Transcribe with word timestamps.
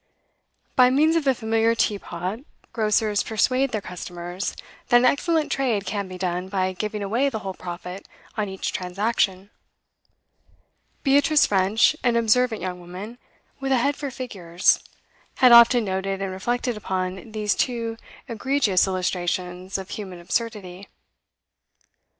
By 0.75 0.89
means 0.89 1.15
of 1.15 1.25
the 1.25 1.35
familiar 1.35 1.75
teapot, 1.75 2.39
grocers 2.73 3.21
persuade 3.21 3.69
their 3.71 3.81
customers 3.81 4.55
that 4.87 4.97
an 4.97 5.05
excellent 5.05 5.51
trade 5.51 5.85
can 5.85 6.07
be 6.07 6.17
done 6.17 6.49
by 6.49 6.73
giving 6.73 7.03
away 7.03 7.29
the 7.29 7.37
whole 7.45 7.53
profit 7.53 8.07
on 8.35 8.49
each 8.49 8.73
transaction. 8.73 9.51
Beatrice 11.03 11.45
French, 11.45 11.95
an 12.03 12.15
observant 12.15 12.63
young 12.63 12.79
woman, 12.79 13.19
with 13.59 13.71
a 13.71 13.77
head 13.77 13.95
for 13.95 14.09
figures, 14.09 14.83
had 15.35 15.51
often 15.51 15.85
noted 15.85 16.19
and 16.19 16.31
reflected 16.31 16.75
upon 16.75 17.31
these 17.33 17.53
two 17.53 17.95
egregious 18.27 18.87
illustrations 18.87 19.77
of 19.77 19.91
human 19.91 20.19
absurdity. 20.19 20.87